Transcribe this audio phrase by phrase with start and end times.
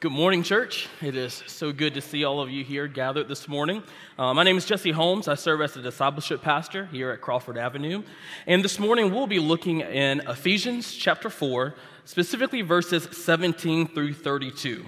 [0.00, 0.88] Good morning, church.
[1.02, 3.82] It is so good to see all of you here gathered this morning.
[4.18, 5.28] Uh, my name is Jesse Holmes.
[5.28, 8.02] I serve as the discipleship pastor here at Crawford Avenue.
[8.46, 11.74] And this morning we'll be looking in Ephesians chapter 4,
[12.06, 14.86] specifically verses 17 through 32.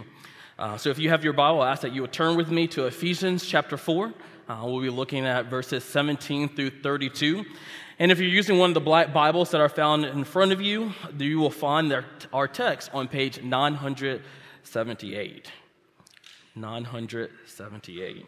[0.59, 2.67] Uh, so if you have your Bible, I ask that you would turn with me
[2.69, 4.15] to Ephesians chapter 4.
[4.49, 7.44] Uh, we'll be looking at verses 17 through 32.
[7.99, 10.63] And if you're using one of the black Bibles that are found in front of
[10.63, 11.94] you, you will find
[12.33, 14.22] our text on page 900.
[14.63, 15.51] 78.
[16.55, 18.27] 978.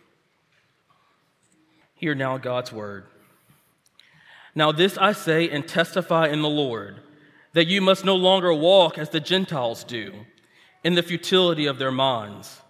[1.95, 3.07] Hear now God's word.
[4.55, 7.01] Now, this I say and testify in the Lord
[7.55, 10.13] that you must no longer walk as the Gentiles do,
[10.83, 12.61] in the futility of their minds.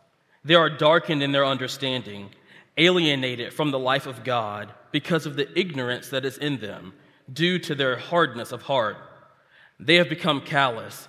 [0.44, 2.30] They are darkened in their understanding,
[2.76, 6.92] alienated from the life of God because of the ignorance that is in them,
[7.32, 8.96] due to their hardness of heart.
[9.80, 11.08] They have become callous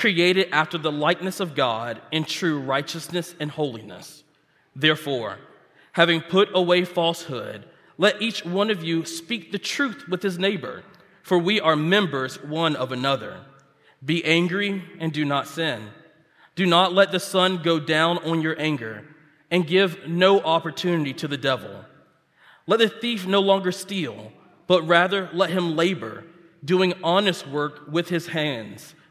[0.00, 4.24] created after the likeness of God in true righteousness and holiness.
[4.74, 5.36] Therefore,
[5.92, 7.66] having put away falsehood,
[7.98, 10.84] let each one of you speak the truth with his neighbor,
[11.22, 13.42] for we are members one of another.
[14.02, 15.90] Be angry and do not sin.
[16.54, 19.04] Do not let the sun go down on your anger,
[19.50, 21.84] and give no opportunity to the devil.
[22.66, 24.32] Let the thief no longer steal,
[24.66, 26.24] but rather let him labor,
[26.64, 28.94] doing honest work with his hands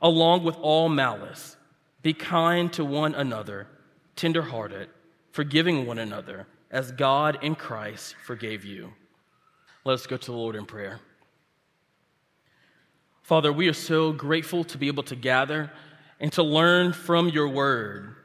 [0.00, 1.56] along with all malice.
[2.02, 3.66] Be kind to one another,
[4.16, 4.88] tenderhearted,
[5.32, 8.92] forgiving one another, as God in Christ forgave you.
[9.84, 11.00] Let us go to the Lord in prayer.
[13.22, 15.70] Father, we are so grateful to be able to gather
[16.18, 18.16] and to learn from your word.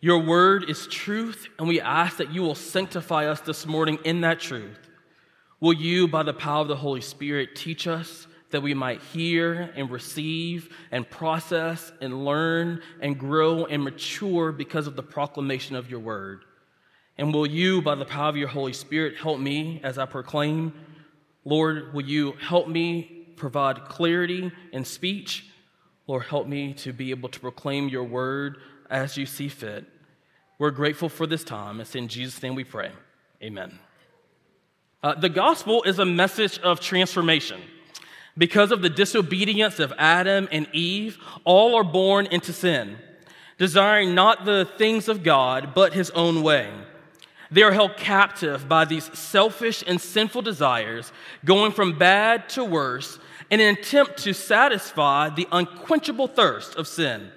[0.00, 4.22] Your word is truth, and we ask that you will sanctify us this morning in
[4.22, 4.78] that truth.
[5.60, 8.26] Will you, by the power of the Holy Spirit, teach us?
[8.50, 14.86] That we might hear and receive and process and learn and grow and mature because
[14.86, 16.44] of the proclamation of your word.
[17.16, 20.72] And will you, by the power of your Holy Spirit, help me as I proclaim?
[21.44, 25.46] Lord, will you help me provide clarity in speech?
[26.06, 28.56] Lord, help me to be able to proclaim your word
[28.88, 29.86] as you see fit.
[30.58, 31.80] We're grateful for this time.
[31.80, 32.90] It's in Jesus' name we pray.
[33.42, 33.78] Amen.
[35.02, 37.60] Uh, the gospel is a message of transformation.
[38.38, 42.96] Because of the disobedience of Adam and Eve, all are born into sin,
[43.58, 46.70] desiring not the things of God, but his own way.
[47.50, 51.12] They are held captive by these selfish and sinful desires,
[51.44, 53.18] going from bad to worse
[53.50, 57.32] in an attempt to satisfy the unquenchable thirst of sin.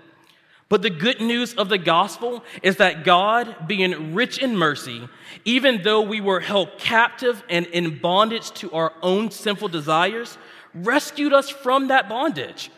[0.69, 5.07] But the good news of the gospel is that God, being rich in mercy,
[5.45, 10.37] even though we were held captive and in bondage to our own sinful desires,
[10.73, 12.71] rescued us from that bondage.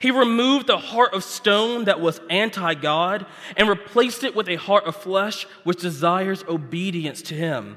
[0.00, 4.56] He removed the heart of stone that was anti God and replaced it with a
[4.56, 7.76] heart of flesh which desires obedience to Him.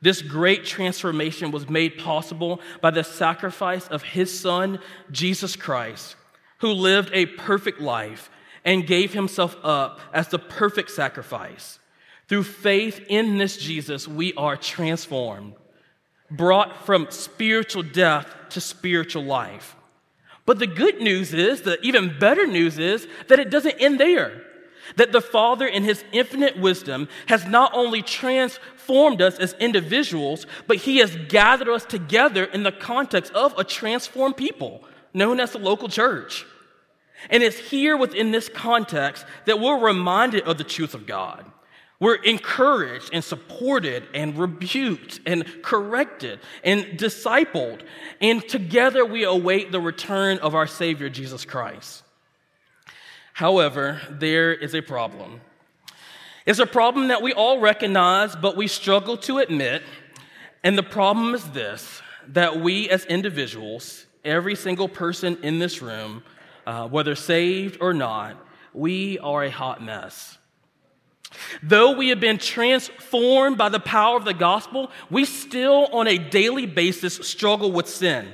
[0.00, 4.78] This great transformation was made possible by the sacrifice of His Son,
[5.10, 6.14] Jesus Christ,
[6.58, 8.30] who lived a perfect life
[8.64, 11.80] and gave Himself up as the perfect sacrifice.
[12.28, 15.54] Through faith in this Jesus, we are transformed
[16.30, 19.76] brought from spiritual death to spiritual life.
[20.46, 24.42] But the good news is, the even better news is, that it doesn't end there.
[24.96, 30.78] That the Father, in His infinite wisdom, has not only transformed us as individuals, but
[30.78, 34.82] He has gathered us together in the context of a transformed people
[35.14, 36.46] known as the local church.
[37.28, 41.44] And it's here within this context that we're reminded of the truth of God.
[42.00, 47.82] We're encouraged and supported and rebuked and corrected and discipled.
[48.22, 52.02] And together we await the return of our Savior, Jesus Christ.
[53.34, 55.42] However, there is a problem.
[56.46, 59.82] It's a problem that we all recognize, but we struggle to admit.
[60.64, 66.22] And the problem is this that we as individuals, every single person in this room,
[66.66, 68.36] uh, whether saved or not,
[68.72, 70.38] we are a hot mess.
[71.62, 76.18] Though we have been transformed by the power of the gospel, we still on a
[76.18, 78.28] daily basis struggle with sin.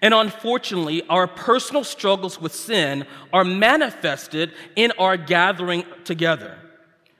[0.00, 6.58] And unfortunately, our personal struggles with sin are manifested in our gathering together.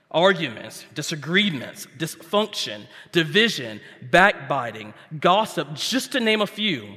[0.09, 6.87] Arguments, disagreements, dysfunction, division, backbiting, gossip, just to name a few.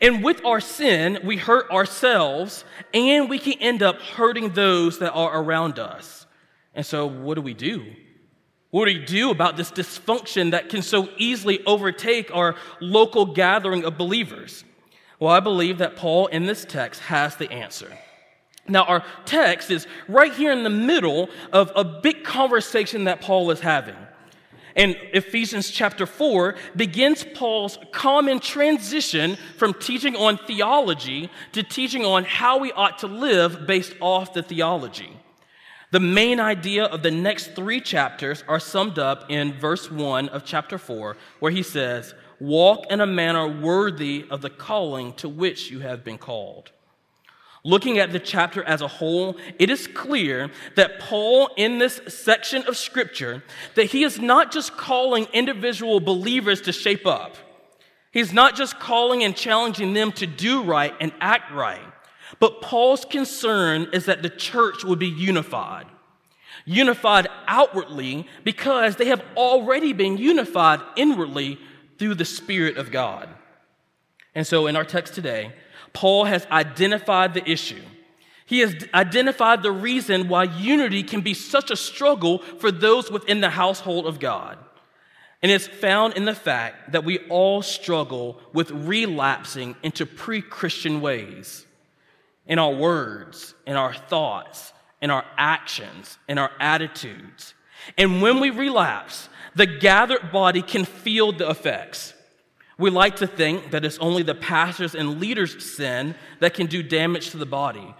[0.00, 5.12] And with our sin, we hurt ourselves and we can end up hurting those that
[5.12, 6.26] are around us.
[6.74, 7.84] And so, what do we do?
[8.70, 13.84] What do we do about this dysfunction that can so easily overtake our local gathering
[13.84, 14.64] of believers?
[15.20, 17.96] Well, I believe that Paul in this text has the answer.
[18.66, 23.50] Now, our text is right here in the middle of a big conversation that Paul
[23.50, 23.96] is having.
[24.76, 32.24] And Ephesians chapter 4 begins Paul's common transition from teaching on theology to teaching on
[32.24, 35.16] how we ought to live based off the theology.
[35.94, 40.44] The main idea of the next three chapters are summed up in verse 1 of
[40.44, 45.70] chapter 4, where he says, Walk in a manner worthy of the calling to which
[45.70, 46.72] you have been called.
[47.62, 52.64] Looking at the chapter as a whole, it is clear that Paul in this section
[52.66, 53.44] of scripture
[53.76, 57.36] that he is not just calling individual believers to shape up.
[58.10, 61.93] He's not just calling and challenging them to do right and act right.
[62.40, 65.86] But Paul's concern is that the church would be unified.
[66.64, 71.58] Unified outwardly because they have already been unified inwardly
[71.98, 73.28] through the Spirit of God.
[74.34, 75.52] And so in our text today,
[75.92, 77.82] Paul has identified the issue.
[78.46, 83.40] He has identified the reason why unity can be such a struggle for those within
[83.40, 84.58] the household of God.
[85.42, 91.00] And it's found in the fact that we all struggle with relapsing into pre Christian
[91.00, 91.66] ways
[92.46, 97.54] in our words, in our thoughts, in our actions, in our attitudes.
[97.98, 102.14] And when we relapse, the gathered body can feel the effects.
[102.78, 106.82] We like to think that it's only the pastors and leaders' sin that can do
[106.82, 107.94] damage to the body,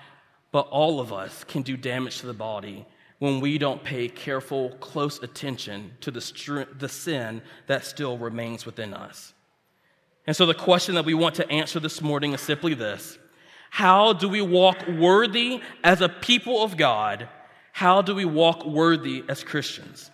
[0.50, 2.86] but all of us can do damage to the body
[3.20, 8.66] when we don't pay careful, close attention to the, str- the sin that still remains
[8.66, 9.32] within us.
[10.26, 13.18] And so, the question that we want to answer this morning is simply this
[13.74, 17.28] How do we walk worthy as a people of God?
[17.72, 20.12] How do we walk worthy as Christians?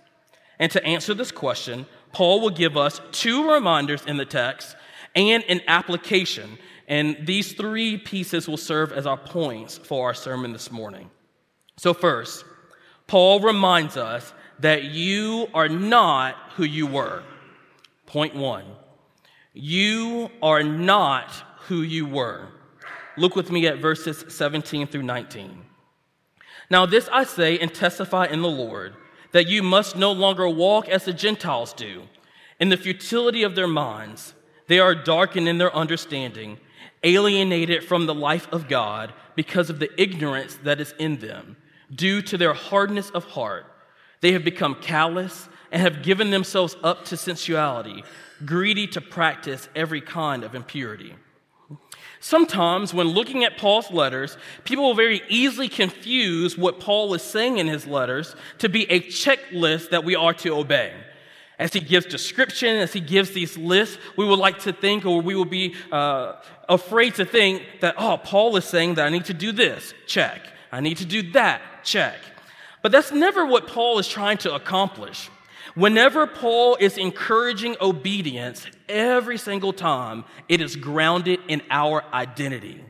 [0.59, 1.85] And to answer this question,
[2.15, 4.77] Paul will give us two reminders in the text
[5.15, 6.57] and an application.
[6.89, 11.11] And these three pieces will serve as our points for our sermon this morning.
[11.77, 12.47] So, first,
[13.09, 17.23] Paul reminds us that you are not who you were.
[18.07, 18.65] Point one
[19.53, 21.31] you are not
[21.67, 22.49] who you were.
[23.17, 25.65] Look with me at verses 17 through 19.
[26.71, 28.95] Now, this I say and testify in the Lord
[29.33, 32.03] that you must no longer walk as the Gentiles do,
[32.59, 34.35] in the futility of their minds.
[34.67, 36.59] They are darkened in their understanding,
[37.03, 41.57] alienated from the life of God because of the ignorance that is in them,
[41.95, 43.67] due to their hardness of heart.
[44.21, 48.05] They have become callous and have given themselves up to sensuality,
[48.45, 51.15] greedy to practice every kind of impurity.
[52.21, 57.59] Sometimes, when looking at Paul's letters, people will very easily confuse what Paul is saying
[57.59, 60.93] in his letters to be a checklist that we are to obey.
[61.59, 65.21] As he gives description, as he gives these lists, we would like to think, or
[65.21, 66.35] we will be uh,
[66.69, 70.41] afraid to think that, oh, Paul is saying that I need to do this, check.
[70.73, 72.17] I need to do that, check.
[72.83, 75.29] But that's never what Paul is trying to accomplish.
[75.81, 82.85] Whenever Paul is encouraging obedience, every single time it is grounded in our identity.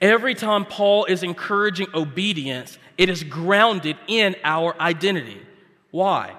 [0.00, 5.40] Every time Paul is encouraging obedience, it is grounded in our identity.
[5.92, 6.34] Why?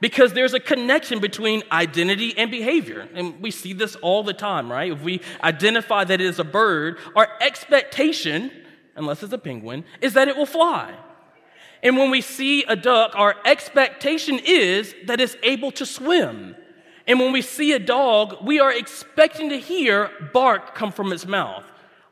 [0.00, 3.08] Because there's a connection between identity and behavior.
[3.14, 4.90] And we see this all the time, right?
[4.90, 8.50] If we identify that it is a bird, our expectation,
[8.96, 10.96] unless it's a penguin, is that it will fly.
[11.82, 16.56] And when we see a duck, our expectation is that it's able to swim.
[17.06, 21.26] And when we see a dog, we are expecting to hear bark come from its
[21.26, 21.64] mouth.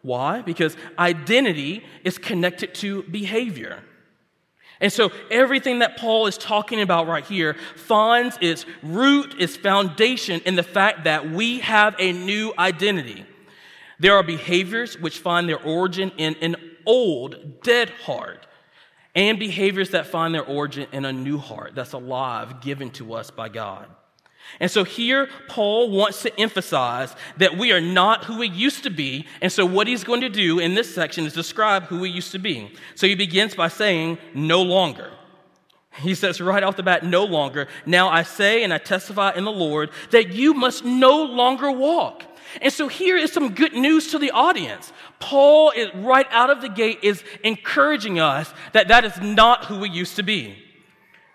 [0.02, 0.42] Why?
[0.42, 3.82] Because identity is connected to behavior.
[4.80, 10.42] And so everything that Paul is talking about right here finds its root, its foundation
[10.44, 13.24] in the fact that we have a new identity.
[13.98, 18.46] There are behaviors which find their origin in an old, dead heart
[19.14, 23.30] and behaviors that find their origin in a new heart that's alive, given to us
[23.30, 23.88] by God.
[24.60, 28.90] And so here, Paul wants to emphasize that we are not who we used to
[28.90, 29.26] be.
[29.40, 32.32] And so, what he's going to do in this section is describe who we used
[32.32, 32.72] to be.
[32.94, 35.10] So, he begins by saying, no longer.
[36.00, 37.68] He says right off the bat, no longer.
[37.86, 42.24] Now I say and I testify in the Lord that you must no longer walk.
[42.60, 44.92] And so here is some good news to the audience.
[45.18, 49.78] Paul is right out of the gate is encouraging us that that is not who
[49.78, 50.58] we used to be.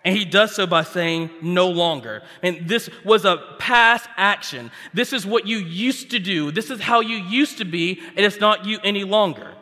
[0.05, 2.23] And he does so by saying, no longer.
[2.41, 4.71] And this was a past action.
[4.93, 6.51] This is what you used to do.
[6.51, 9.53] This is how you used to be, and it's not you any longer.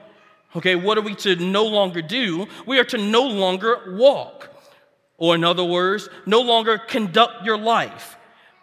[0.56, 2.48] Okay, what are we to no longer do?
[2.66, 4.50] We are to no longer walk.
[5.18, 8.17] Or, in other words, no longer conduct your life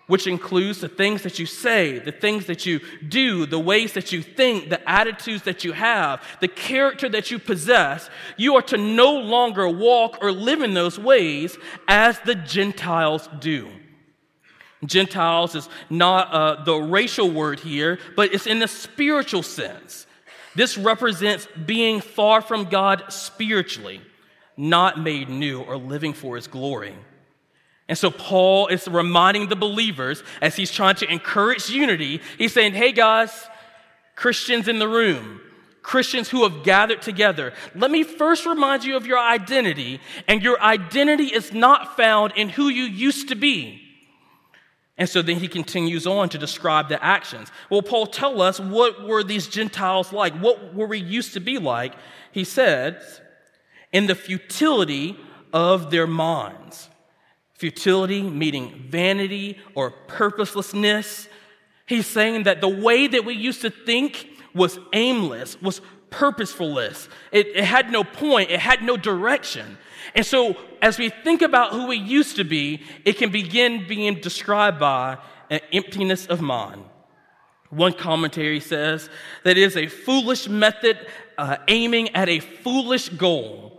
[0.07, 4.13] which includes the things that you say, the things that you do, the ways that
[4.13, 8.77] you think, the attitudes that you have, the character that you possess, you are to
[8.77, 11.57] no longer walk or live in those ways
[11.89, 13.69] as the Gentiles do.
[14.85, 20.07] Gentiles is not uh, the racial word here, but it's in the spiritual sense.
[20.55, 24.03] This represents being far from God spiritually,
[24.57, 26.95] not made new or living for his glory.
[27.89, 32.21] And so Paul is reminding the believers as he's trying to encourage unity.
[32.39, 33.47] He's saying, hey guys,
[34.17, 35.41] Christians in the room,
[35.83, 40.01] Christians who have gathered together, let me first remind you of your identity.
[40.27, 43.83] And your identity is not found in who you used to be.
[44.97, 47.51] And so then he continues on to describe the actions.
[47.69, 50.33] Well, Paul, tell us what were these Gentiles like?
[50.39, 51.95] What were we used to be like?
[52.33, 53.21] He says,
[53.93, 55.19] in the futility
[55.53, 56.89] of their minds.
[57.55, 61.29] Futility, meaning vanity or purposelessness.
[61.87, 65.81] He's saying that the way that we used to think was aimless, was
[66.11, 67.09] purposeless.
[67.33, 69.79] It, it had no point, it had no direction.
[70.15, 74.21] And so, as we think about who we used to be, it can begin being
[74.21, 75.19] described by
[75.51, 76.85] an emptiness of mind.
[77.71, 79.11] One commentary says
[79.43, 80.99] that it is a foolish method
[81.37, 83.74] uh, aiming at a foolish goal.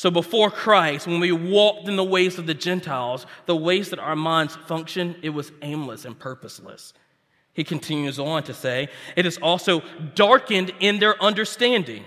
[0.00, 3.98] So before Christ, when we walked in the ways of the Gentiles, the ways that
[3.98, 6.94] our minds function, it was aimless and purposeless.
[7.52, 9.82] He continues on to say, it is also
[10.14, 12.02] darkened in their understanding.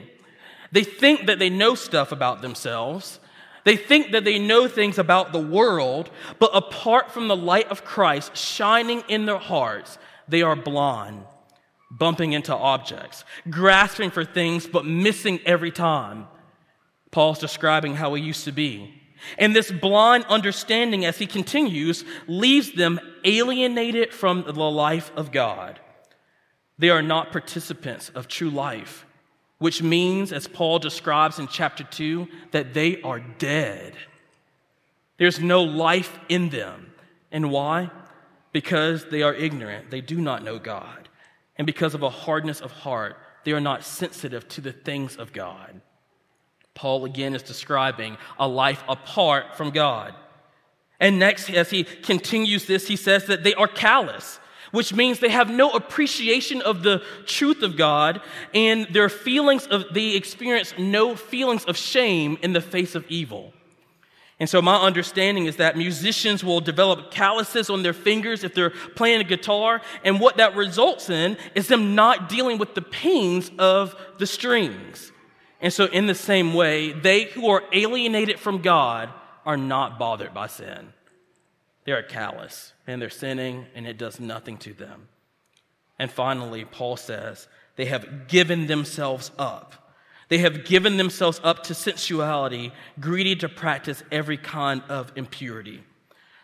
[0.71, 3.19] They think that they know stuff about themselves.
[3.63, 6.09] They think that they know things about the world,
[6.39, 11.25] but apart from the light of Christ shining in their hearts, they are blind,
[11.91, 16.25] bumping into objects, grasping for things, but missing every time.
[17.13, 18.91] Paul's describing how he used to be.
[19.37, 25.79] And this blind understanding, as he continues, leaves them alienated from the life of God.
[26.77, 29.05] They are not participants of true life,
[29.59, 33.93] which means, as Paul describes in chapter 2, that they are dead.
[35.17, 36.93] There's no life in them.
[37.31, 37.91] And why?
[38.51, 39.91] Because they are ignorant.
[39.91, 41.07] They do not know God.
[41.57, 45.31] And because of a hardness of heart, they are not sensitive to the things of
[45.31, 45.79] God.
[46.75, 50.13] Paul again is describing a life apart from God.
[50.99, 54.39] And next, as he continues this, he says that they are callous,
[54.71, 58.21] which means they have no appreciation of the truth of God,
[58.53, 63.53] and their feelings of, they experience no feelings of shame in the face of evil.
[64.39, 68.71] And so, my understanding is that musicians will develop calluses on their fingers if they're
[68.71, 73.51] playing a guitar, and what that results in is them not dealing with the pains
[73.57, 75.12] of the strings.
[75.63, 79.09] And so, in the same way, they who are alienated from God
[79.45, 80.91] are not bothered by sin.
[81.85, 85.07] They are callous and they're sinning, and it does nothing to them.
[85.97, 89.95] And finally, Paul says, they have given themselves up.
[90.27, 95.83] They have given themselves up to sensuality, greedy to practice every kind of impurity.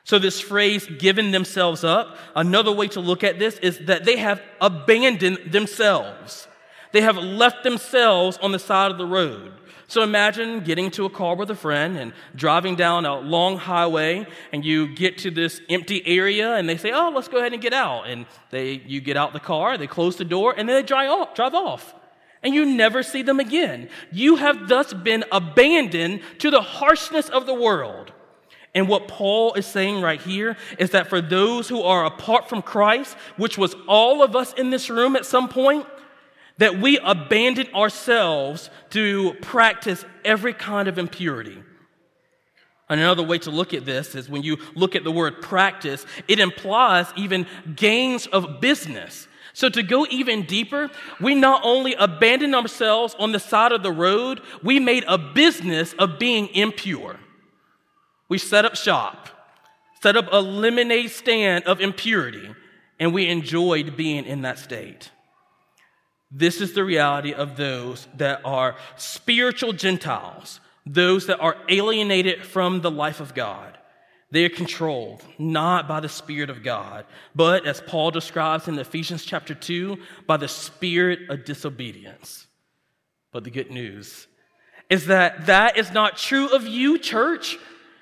[0.06, 4.18] So, this phrase, given themselves up, another way to look at this is that they
[4.18, 6.48] have abandoned themselves.
[6.92, 9.54] They have left themselves on the side of the road.
[9.88, 14.28] So imagine getting to a car with a friend and driving down a long highway
[14.54, 17.62] and you get to this empty area and they say, "Oh, let's go ahead and
[17.62, 20.76] get out." And they you get out the car, they close the door and then
[20.76, 21.96] they drive off, drive off.
[22.44, 23.90] And you never see them again.
[24.12, 28.14] You have thus been abandoned to the harshness of the world.
[28.76, 32.62] And what Paul is saying right here is that for those who are apart from
[32.62, 35.88] Christ, which was all of us in this room at some point,
[36.60, 41.64] that we abandon ourselves to practice every kind of impurity.
[42.90, 46.40] Another way to look at this is when you look at the word practice, it
[46.40, 49.28] implies even gains of business.
[49.54, 50.90] So, to go even deeper,
[51.20, 55.94] we not only abandoned ourselves on the side of the road, we made a business
[55.94, 57.20] of being impure.
[58.28, 59.30] We set up shop,
[60.02, 62.54] set up a lemonade stand of impurity,
[63.00, 65.10] and we enjoyed being in that state.
[66.32, 72.82] This is the reality of those that are spiritual Gentiles, those that are alienated from
[72.82, 73.78] the life of God.
[74.32, 77.06] They are controlled not by the Spirit of God,
[77.36, 82.46] but as Paul describes in Ephesians chapter 2, by the spirit of disobedience.
[83.32, 84.28] But the good news
[84.90, 87.58] is that that is not true of you, church.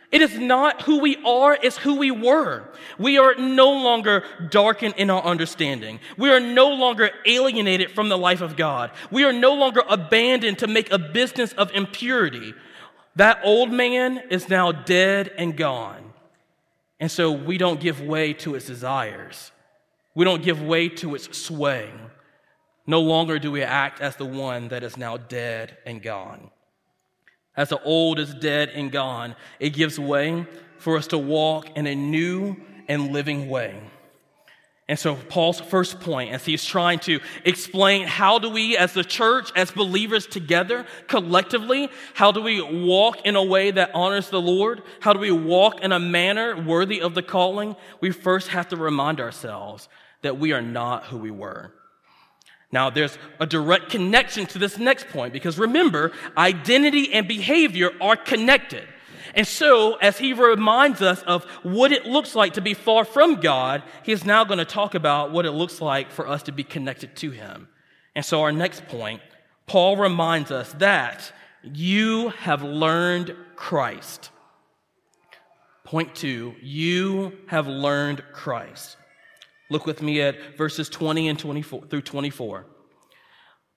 [0.10, 2.64] It is not who we are, it's who we were.
[2.98, 6.00] We are no longer darkened in our understanding.
[6.18, 8.92] We are no longer alienated from the life of God.
[9.12, 12.54] We are no longer abandoned to make a business of impurity.
[13.18, 16.14] That old man is now dead and gone.
[17.00, 19.52] And so we don't give way to its desires.
[20.16, 21.92] We don't give way to its sway.
[22.88, 26.50] No longer do we act as the one that is now dead and gone.
[27.58, 30.46] As the old is dead and gone, it gives way
[30.78, 32.56] for us to walk in a new
[32.88, 33.82] and living way.
[34.90, 39.04] And so, Paul's first point, as he's trying to explain how do we, as the
[39.04, 44.40] church, as believers together, collectively, how do we walk in a way that honors the
[44.40, 44.84] Lord?
[45.02, 47.76] How do we walk in a manner worthy of the calling?
[48.00, 49.90] We first have to remind ourselves
[50.22, 51.74] that we are not who we were.
[52.72, 58.18] Now, there's a direct connection to this next point because remember, identity and behavior are
[58.18, 58.88] connected.
[59.34, 63.36] And so, as he reminds us of what it looks like to be far from
[63.36, 66.52] God, he is now going to talk about what it looks like for us to
[66.52, 67.68] be connected to him.
[68.16, 69.22] And so, our next point,
[69.68, 71.32] Paul reminds us that
[71.62, 74.32] you have learned Christ.
[75.84, 78.98] Point two, you have learned Christ.
[79.70, 82.66] Look with me at verses 20 and 24 through 24.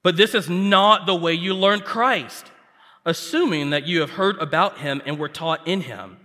[0.02, 2.46] But this is not the way you learned Christ,
[3.04, 6.18] assuming that you have heard about him and were taught in him.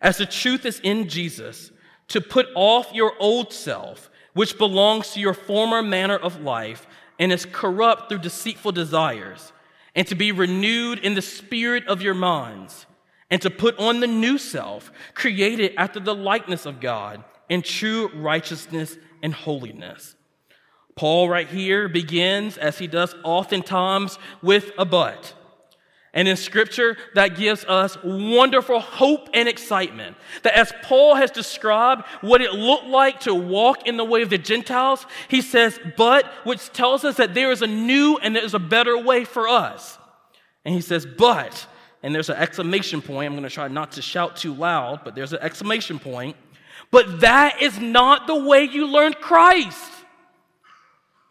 [0.00, 1.70] As the truth is in Jesus,
[2.08, 6.86] to put off your old self, which belongs to your former manner of life
[7.18, 9.52] and is corrupt through deceitful desires,
[9.94, 12.86] and to be renewed in the spirit of your minds,
[13.30, 18.10] and to put on the new self, created after the likeness of God in true
[18.14, 20.16] righteousness and holiness.
[20.96, 25.34] Paul, right here, begins, as he does oftentimes, with a but.
[26.12, 30.16] And in scripture, that gives us wonderful hope and excitement.
[30.44, 34.30] That as Paul has described what it looked like to walk in the way of
[34.30, 38.44] the Gentiles, he says, but, which tells us that there is a new and there
[38.44, 39.98] is a better way for us.
[40.64, 41.66] And he says, but,
[42.04, 43.26] and there's an exclamation point.
[43.26, 46.36] I'm going to try not to shout too loud, but there's an exclamation point.
[46.94, 49.90] But that is not the way you learned Christ.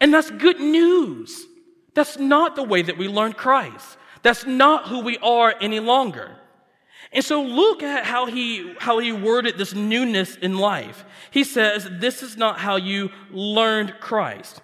[0.01, 1.45] And that's good news.
[1.93, 3.95] That's not the way that we learn Christ.
[4.23, 6.35] That's not who we are any longer.
[7.13, 11.05] And so look at how he, how he worded this newness in life.
[11.31, 14.61] He says, This is not how you learned Christ.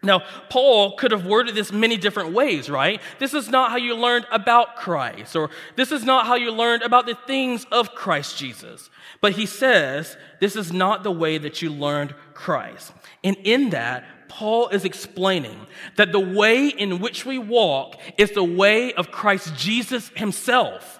[0.00, 3.00] Now, Paul could have worded this many different ways, right?
[3.18, 6.82] This is not how you learned about Christ, or this is not how you learned
[6.82, 8.90] about the things of Christ Jesus.
[9.20, 12.92] But he says, this is not the way that you learned Christ.
[13.22, 18.44] And in that, Paul is explaining that the way in which we walk is the
[18.44, 20.99] way of Christ Jesus himself.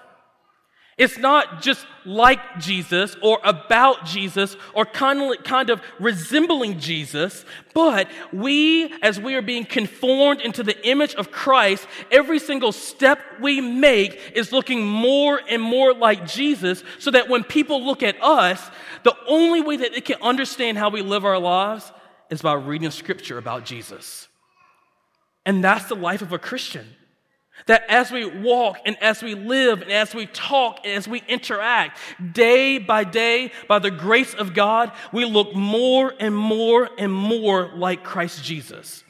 [1.01, 8.93] It's not just like Jesus or about Jesus or kind of, resembling Jesus, but we,
[9.01, 14.33] as we are being conformed into the image of Christ, every single step we make
[14.35, 18.69] is looking more and more like Jesus so that when people look at us,
[19.01, 21.91] the only way that they can understand how we live our lives
[22.29, 24.27] is by reading scripture about Jesus.
[25.47, 26.85] And that's the life of a Christian.
[27.67, 31.21] That as we walk and as we live and as we talk and as we
[31.27, 31.99] interact
[32.33, 37.71] day by day by the grace of God, we look more and more and more
[37.75, 39.03] like Christ Jesus.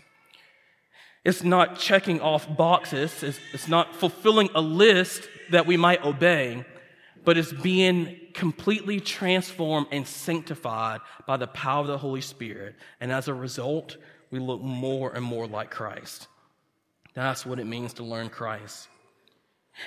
[1.23, 6.65] It's not checking off boxes, it's, it's not fulfilling a list that we might obey,
[7.23, 12.75] but it's being completely transformed and sanctified by the power of the Holy Spirit.
[12.99, 13.97] And as a result,
[14.31, 16.27] we look more and more like Christ.
[17.13, 18.87] That's what it means to learn Christ.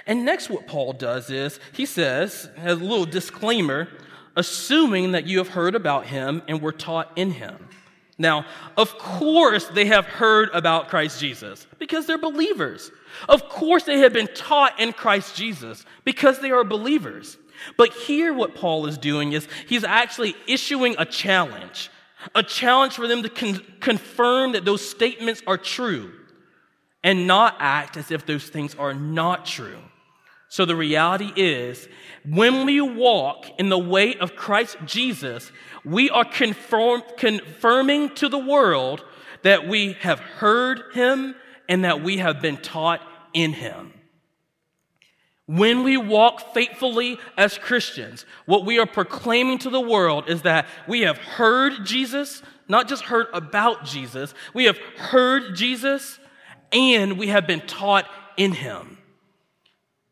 [0.06, 3.88] And next, what Paul does is he says, a little disclaimer,
[4.36, 7.68] assuming that you have heard about him and were taught in him.
[8.16, 12.90] Now, of course, they have heard about Christ Jesus because they're believers.
[13.28, 17.36] Of course, they have been taught in Christ Jesus because they are believers.
[17.76, 21.90] But here, what Paul is doing is he's actually issuing a challenge
[22.34, 26.12] a challenge for them to con- confirm that those statements are true
[27.04, 29.78] and not act as if those things are not true.
[30.48, 31.88] So the reality is,
[32.24, 35.52] when we walk in the way of Christ Jesus,
[35.84, 39.04] we are confirm, confirming to the world
[39.42, 41.34] that we have heard him
[41.68, 43.02] and that we have been taught
[43.34, 43.92] in him.
[45.46, 50.66] When we walk faithfully as Christians, what we are proclaiming to the world is that
[50.88, 56.18] we have heard Jesus, not just heard about Jesus, we have heard Jesus
[56.74, 58.06] and we have been taught
[58.36, 58.98] in him.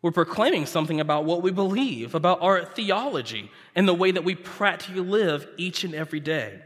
[0.01, 4.35] We're proclaiming something about what we believe, about our theology, and the way that we
[4.35, 6.61] practically live each and every day.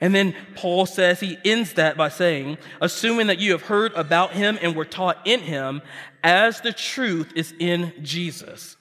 [0.00, 4.32] And then Paul says, he ends that by saying, assuming that you have heard about
[4.32, 5.82] him and were taught in him,
[6.22, 8.76] as the truth is in Jesus.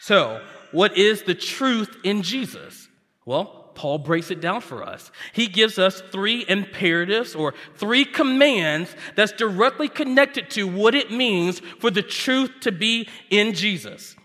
[0.00, 2.88] So, what is the truth in Jesus?
[3.24, 5.12] Well, Paul breaks it down for us.
[5.32, 11.60] He gives us three imperatives or three commands that's directly connected to what it means
[11.60, 14.16] for the truth to be in Jesus.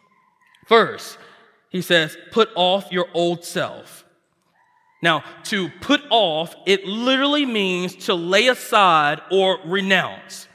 [0.68, 1.20] First,
[1.70, 4.06] he says, put off your old self.
[5.04, 10.48] Now, to put off, it literally means to lay aside or renounce.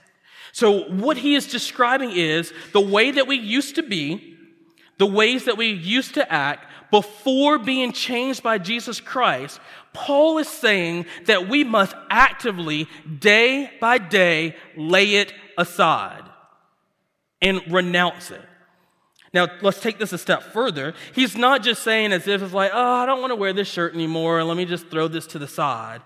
[0.53, 4.37] So, what he is describing is the way that we used to be,
[4.99, 9.61] the ways that we used to act before being changed by Jesus Christ.
[9.93, 16.23] Paul is saying that we must actively, day by day, lay it aside
[17.41, 18.43] and renounce it.
[19.33, 20.95] Now, let's take this a step further.
[21.15, 23.69] He's not just saying as if it's like, oh, I don't want to wear this
[23.69, 24.43] shirt anymore.
[24.45, 26.01] Let me just throw this to the side.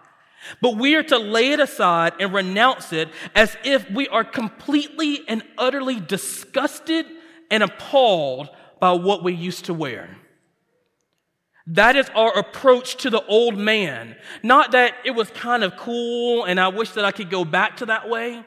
[0.61, 5.21] But we are to lay it aside and renounce it as if we are completely
[5.29, 7.07] and utterly disgusted
[7.51, 8.49] and appalled
[8.81, 10.17] by what we used to wear.
[11.67, 14.17] That is our approach to the old man.
[14.43, 17.77] Not that it was kind of cool and I wish that I could go back
[17.79, 18.45] to that way.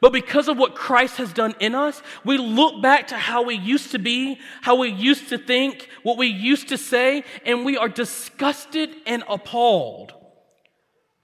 [0.00, 3.56] But because of what Christ has done in us, we look back to how we
[3.56, 7.76] used to be, how we used to think, what we used to say, and we
[7.76, 10.12] are disgusted and appalled.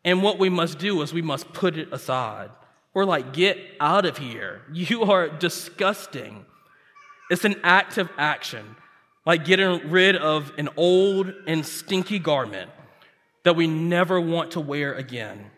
[0.05, 2.51] And what we must do is we must put it aside.
[2.93, 4.63] We're like, get out of here.
[4.73, 6.47] You are disgusting.
[7.31, 8.77] It's an active action,
[9.27, 12.71] like getting rid of an old and stinky garment
[13.43, 15.51] that we never want to wear again.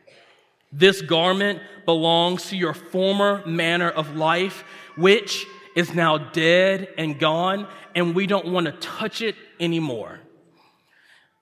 [0.72, 4.64] This garment belongs to your former manner of life,
[4.96, 10.18] which is now dead and gone, and we don't want to touch it anymore.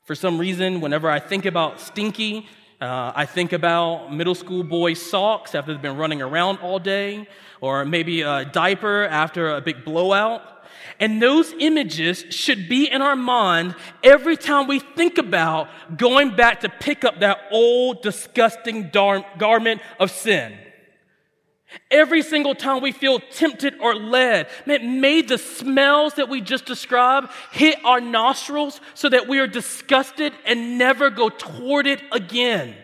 [0.04, 2.46] For some reason, whenever I think about stinky,
[2.80, 7.26] uh, I think about middle school boys' socks after they've been running around all day,
[7.60, 10.55] or maybe a diaper after a big blowout.
[10.98, 16.60] And those images should be in our mind every time we think about going back
[16.60, 20.56] to pick up that old, disgusting dar- garment of sin.
[21.90, 26.64] Every single time we feel tempted or led, man, may the smells that we just
[26.64, 32.74] described hit our nostrils so that we are disgusted and never go toward it again.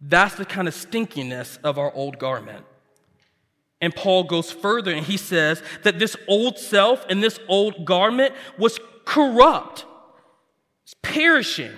[0.00, 2.64] That's the kind of stinkiness of our old garment.
[3.80, 8.34] And Paul goes further and he says that this old self and this old garment
[8.58, 9.86] was corrupt,
[10.84, 11.72] it's perishing,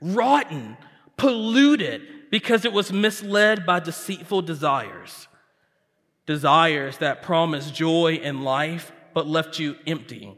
[0.00, 0.76] rotten,
[1.16, 5.28] polluted because it was misled by deceitful desires.
[6.26, 10.34] Desires that promised joy and life but left you empty.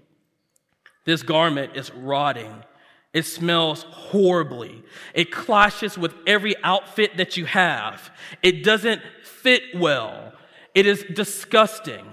[1.04, 2.64] This garment is rotting.
[3.14, 4.82] It smells horribly.
[5.14, 8.10] It clashes with every outfit that you have.
[8.42, 10.33] It doesn't fit well.
[10.74, 12.04] It is disgusting.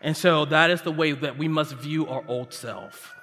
[0.00, 3.14] And so that is the way that we must view our old self.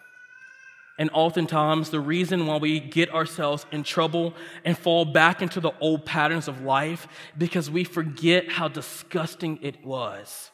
[0.97, 4.33] And oftentimes, the reason why we get ourselves in trouble
[4.65, 7.07] and fall back into the old patterns of life
[7.37, 10.51] because we forget how disgusting it was.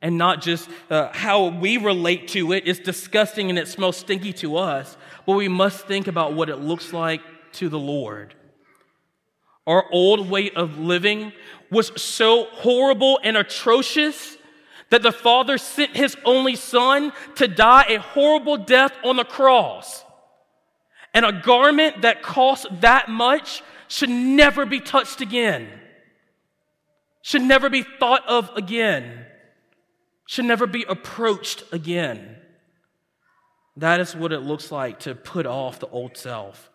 [0.00, 2.58] And not just uh, how we relate to it.
[2.58, 6.48] it is disgusting and it smells stinky to us, but we must think about what
[6.48, 7.20] it looks like
[7.54, 8.34] to the Lord.
[9.68, 11.34] Our old way of living
[11.70, 14.38] was so horrible and atrocious
[14.88, 20.06] that the Father sent His only Son to die a horrible death on the cross.
[21.12, 25.68] And a garment that costs that much should never be touched again,
[27.20, 29.26] should never be thought of again,
[30.26, 32.36] should never be approached again.
[33.76, 36.70] That is what it looks like to put off the old self.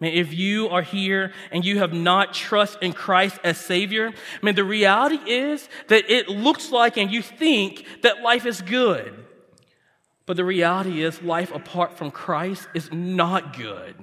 [0.00, 4.54] If you are here and you have not trust in Christ as Savior, I mean,
[4.54, 9.24] the reality is that it looks like and you think that life is good.
[10.26, 13.94] But the reality is, life apart from Christ is not good.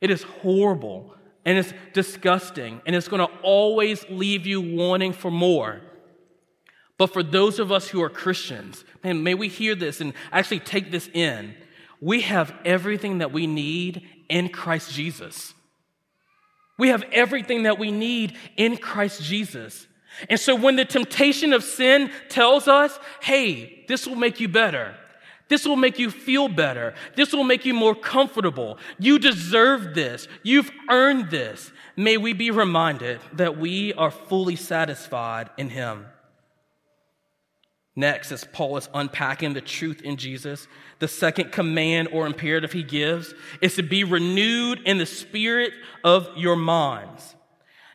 [0.00, 5.30] It is horrible and it's disgusting and it's going to always leave you wanting for
[5.30, 5.80] more.
[6.98, 10.60] But for those of us who are Christians, man, may we hear this and actually
[10.60, 11.54] take this in.
[12.00, 15.54] We have everything that we need in Christ Jesus.
[16.78, 19.86] We have everything that we need in Christ Jesus.
[20.28, 24.94] And so when the temptation of sin tells us, hey, this will make you better,
[25.48, 26.94] this will make you feel better.
[27.16, 28.78] This will make you more comfortable.
[28.98, 30.28] You deserve this.
[30.42, 31.72] You've earned this.
[31.96, 36.06] May we be reminded that we are fully satisfied in Him.
[37.98, 40.68] Next, as Paul is unpacking the truth in Jesus,
[41.00, 45.72] the second command or imperative he gives is to be renewed in the spirit
[46.04, 47.34] of your minds.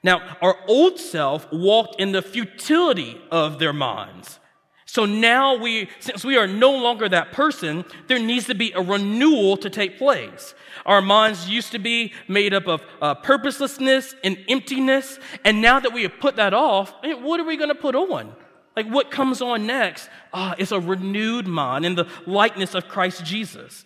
[0.04, 4.42] Now, our old self walked in the futility of their minds.
[4.86, 8.82] So now we, since we are no longer that person, there needs to be a
[8.82, 10.54] renewal to take place.
[10.86, 15.18] Our minds used to be made up of uh, purposelessness and emptiness.
[15.46, 18.36] And now that we have put that off, what are we going to put on?
[18.76, 23.24] Like what comes on next uh, is a renewed mind in the likeness of Christ
[23.24, 23.86] Jesus.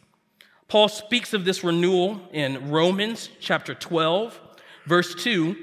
[0.68, 4.40] Paul speaks of this renewal in Romans chapter 12,
[4.86, 5.56] verse 2,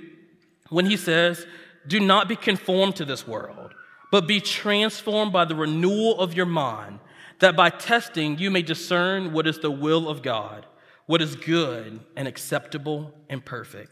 [0.71, 1.47] when he says,
[1.87, 3.75] Do not be conformed to this world
[4.15, 7.01] but be transformed by the renewal of your mind,
[7.41, 10.67] that by testing you may discern what is the will of God,
[11.07, 13.91] what is good and acceptable and perfect.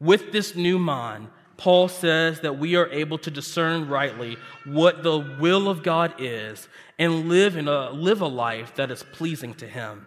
[0.00, 5.18] With this new mind, Paul says that we are able to discern rightly what the
[5.18, 6.68] will of God is
[6.98, 10.06] and live in a live a life that is pleasing to him.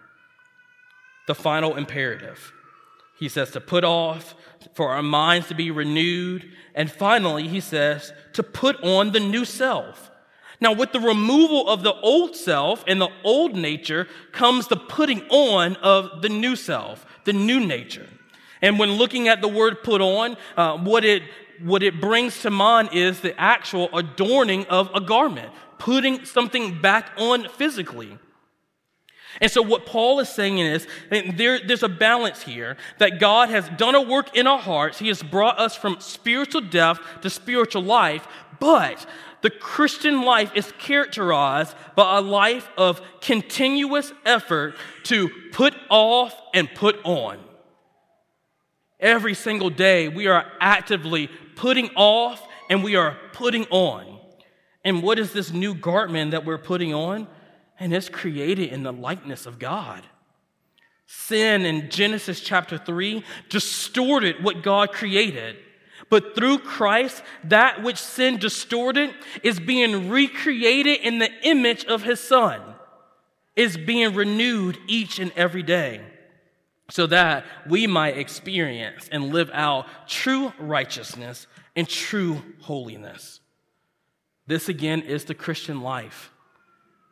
[1.28, 2.52] The final imperative.
[3.16, 4.34] He says to put off,
[4.74, 6.50] for our minds to be renewed.
[6.74, 10.10] And finally, he says to put on the new self.
[10.60, 15.22] Now, with the removal of the old self and the old nature comes the putting
[15.28, 18.08] on of the new self, the new nature.
[18.62, 21.24] And when looking at the word put on, uh, what, it,
[21.60, 27.10] what it brings to mind is the actual adorning of a garment, putting something back
[27.18, 28.18] on physically.
[29.40, 33.68] And so, what Paul is saying is there, there's a balance here that God has
[33.70, 34.98] done a work in our hearts.
[34.98, 38.28] He has brought us from spiritual death to spiritual life,
[38.60, 39.06] but
[39.40, 46.72] the Christian life is characterized by a life of continuous effort to put off and
[46.74, 47.38] put on.
[49.02, 54.20] Every single day, we are actively putting off and we are putting on.
[54.84, 57.28] And what is this new garment that we're putting on?
[57.82, 60.04] and it's created in the likeness of God.
[61.06, 65.56] Sin in Genesis chapter 3 distorted what God created.
[66.08, 69.12] But through Christ, that which sin distorted
[69.42, 72.60] is being recreated in the image of his Son,
[73.56, 76.02] is being renewed each and every day,
[76.92, 83.40] so that we might experience and live out true righteousness and true holiness.
[84.46, 86.30] This again is the Christian life.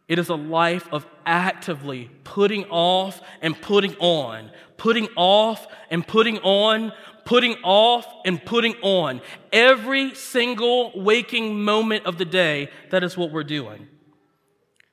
[0.07, 6.37] It is a life of actively putting off and putting on, putting off and putting
[6.41, 6.93] on,
[7.25, 9.23] putting off and putting on.
[9.51, 13.89] Every single waking moment of the day, that is what we're doing.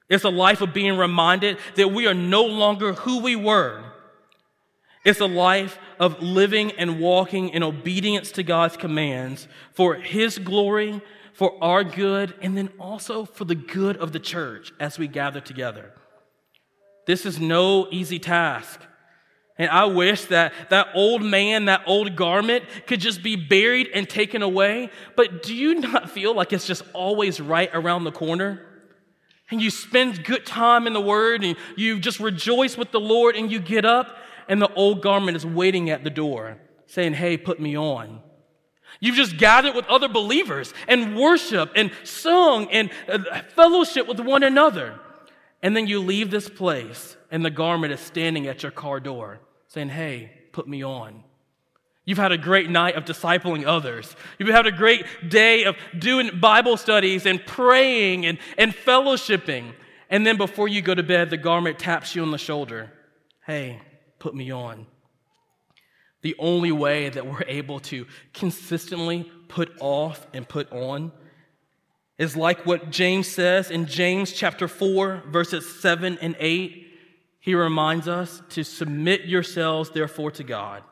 [0.07, 3.83] It's a life of being reminded that we are no longer who we were.
[5.07, 11.01] It's a life of living and walking in obedience to God's commands for His glory
[11.31, 15.39] for our good and then also for the good of the church as we gather
[15.39, 15.93] together.
[17.05, 18.81] This is no easy task.
[19.57, 24.09] And I wish that that old man, that old garment could just be buried and
[24.09, 24.89] taken away.
[25.15, 28.61] But do you not feel like it's just always right around the corner?
[29.49, 33.37] And you spend good time in the Word and you just rejoice with the Lord
[33.37, 34.17] and you get up
[34.49, 36.57] and the old garment is waiting at the door
[36.87, 38.21] saying, Hey, put me on.
[38.99, 44.43] You've just gathered with other believers and worship and sung and uh, fellowship with one
[44.43, 44.99] another.
[45.61, 49.39] And then you leave this place and the garment is standing at your car door
[49.67, 51.23] saying, Hey, put me on.
[52.05, 54.15] You've had a great night of discipling others.
[54.39, 59.73] You've had a great day of doing Bible studies and praying and, and fellowshipping.
[60.09, 62.93] And then before you go to bed, the garment taps you on the shoulder.
[63.45, 63.81] Hey,
[64.19, 64.85] put me on.
[66.21, 71.11] The only way that we're able to consistently put off and put on
[72.17, 76.85] is like what James says in James chapter 4, verses 7 and 8.
[77.39, 80.83] He reminds us to submit yourselves, therefore, to God.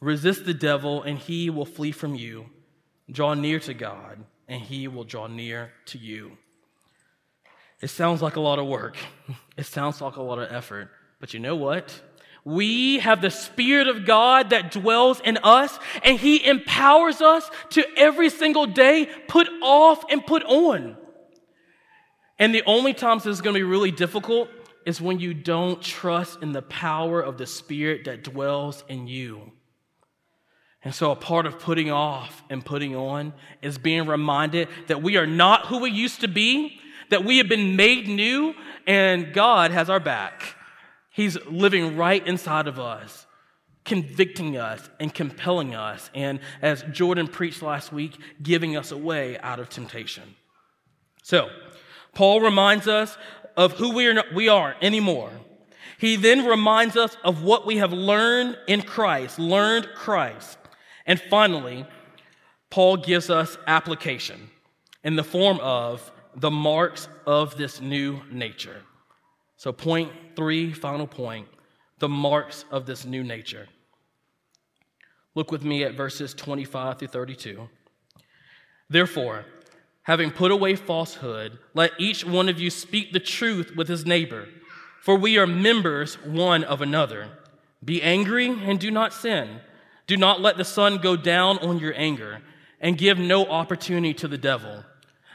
[0.00, 2.46] Resist the devil, and he will flee from you.
[3.10, 6.36] Draw near to God, and he will draw near to you.
[7.80, 8.96] It sounds like a lot of work.
[9.56, 10.88] It sounds like a lot of effort.
[11.18, 12.00] But you know what?
[12.48, 17.84] We have the Spirit of God that dwells in us, and He empowers us to
[17.94, 20.96] every single day put off and put on.
[22.38, 24.48] And the only times this is going to be really difficult
[24.86, 29.52] is when you don't trust in the power of the Spirit that dwells in you.
[30.82, 35.18] And so, a part of putting off and putting on is being reminded that we
[35.18, 36.80] are not who we used to be,
[37.10, 38.54] that we have been made new,
[38.86, 40.54] and God has our back.
[41.18, 43.26] He's living right inside of us,
[43.84, 49.36] convicting us and compelling us, and as Jordan preached last week, giving us a way
[49.40, 50.36] out of temptation.
[51.24, 51.50] So,
[52.14, 53.18] Paul reminds us
[53.56, 55.32] of who we, are not, we aren't anymore.
[55.98, 60.56] He then reminds us of what we have learned in Christ, learned Christ.
[61.04, 61.84] And finally,
[62.70, 64.50] Paul gives us application
[65.02, 68.82] in the form of the marks of this new nature.
[69.56, 71.48] So, point three, final point
[71.98, 73.66] the marks of this new nature.
[75.34, 77.68] Look with me at verses 25 through 32.
[78.88, 79.44] Therefore,
[80.02, 84.46] having put away falsehood, let each one of you speak the truth with his neighbor,
[85.02, 87.30] for we are members one of another.
[87.84, 89.60] Be angry and do not sin.
[90.06, 92.42] Do not let the sun go down on your anger,
[92.80, 94.84] and give no opportunity to the devil.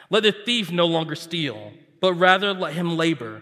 [0.09, 3.41] Let the thief no longer steal, but rather let him labor,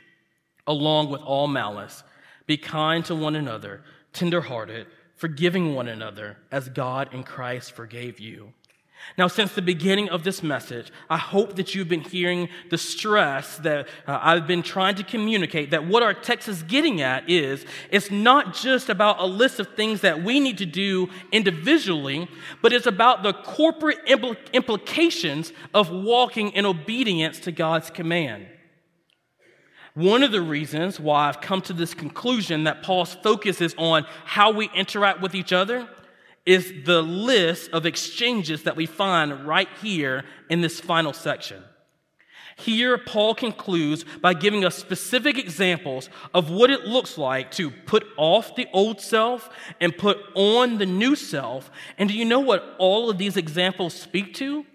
[0.71, 2.03] along with all malice.
[2.47, 8.53] Be kind to one another, tenderhearted, forgiving one another, as God in Christ forgave you.
[9.17, 13.57] Now, since the beginning of this message, I hope that you've been hearing the stress
[13.57, 17.65] that uh, I've been trying to communicate that what our text is getting at is
[17.89, 22.27] it's not just about a list of things that we need to do individually,
[22.61, 28.47] but it's about the corporate impl- implications of walking in obedience to God's command.
[29.93, 34.05] One of the reasons why I've come to this conclusion that Paul's focus is on
[34.23, 35.87] how we interact with each other
[36.45, 41.63] is the list of exchanges that we find right here in this final section.
[42.57, 48.05] Here, Paul concludes by giving us specific examples of what it looks like to put
[48.17, 49.49] off the old self
[49.79, 51.71] and put on the new self.
[51.97, 54.65] And do you know what all of these examples speak to?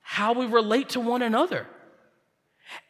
[0.00, 1.66] How we relate to one another.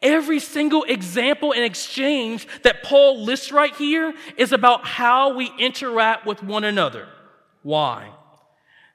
[0.01, 6.25] Every single example and exchange that Paul lists right here is about how we interact
[6.25, 7.07] with one another.
[7.63, 8.11] Why?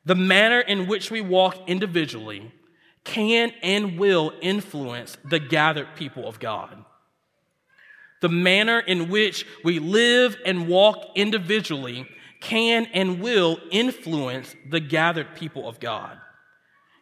[0.04, 2.52] The manner in which we walk individually
[3.04, 6.84] can and will influence the gathered people of God.
[8.20, 12.06] The manner in which we live and walk individually
[12.40, 16.18] can and will influence the gathered people of God.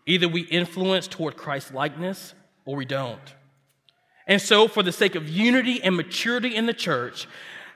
[0.07, 3.35] Either we influence toward Christ's likeness or we don't.
[4.29, 7.27] And so, for the sake of unity and maturity in the church,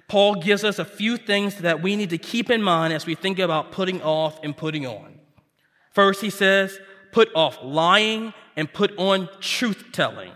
[0.06, 3.14] Paul gives us a few things that we need to keep in mind as we
[3.14, 5.18] think about putting off and putting on.
[5.92, 6.78] First, he says,
[7.12, 10.32] put off lying and put on truth telling.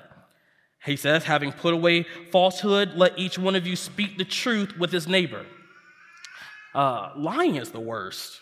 [0.85, 4.93] He says, having put away falsehood, let each one of you speak the truth with
[4.93, 5.45] his neighbor.
[6.75, 8.41] Uh, lying is the worst.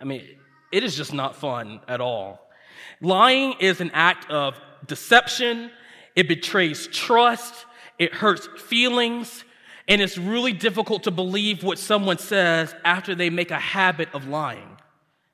[0.00, 0.24] I mean,
[0.72, 2.40] it is just not fun at all.
[3.00, 4.54] Lying is an act of
[4.86, 5.70] deception,
[6.16, 7.66] it betrays trust,
[7.98, 9.44] it hurts feelings,
[9.88, 14.28] and it's really difficult to believe what someone says after they make a habit of
[14.28, 14.76] lying.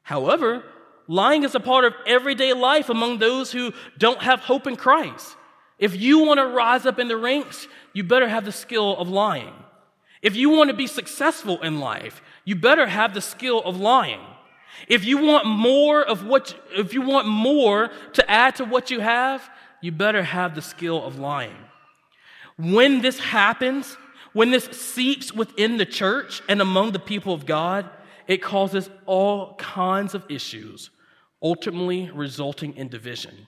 [0.02, 0.64] However,
[1.08, 5.36] lying is a part of everyday life among those who don't have hope in Christ.
[5.78, 9.08] If you want to rise up in the ranks, you better have the skill of
[9.08, 9.52] lying.
[10.22, 14.20] If you want to be successful in life, you better have the skill of lying.
[14.88, 19.00] If you want more of what, if you want more to add to what you
[19.00, 19.48] have,
[19.80, 21.56] you better have the skill of lying.
[22.56, 23.96] When this happens,
[24.32, 27.88] when this seeps within the church and among the people of God,
[28.26, 30.90] it causes all kinds of issues,
[31.42, 33.46] ultimately resulting in division.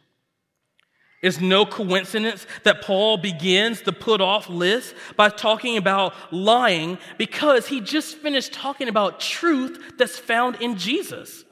[1.20, 7.66] It's no coincidence that Paul begins the put off list by talking about lying because
[7.66, 11.44] he just finished talking about truth that's found in Jesus.